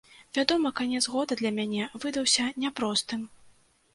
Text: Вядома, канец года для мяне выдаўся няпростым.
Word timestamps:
Вядома, 0.35 0.69
канец 0.79 1.01
года 1.15 1.35
для 1.41 1.51
мяне 1.59 1.83
выдаўся 2.05 2.47
няпростым. 2.63 3.21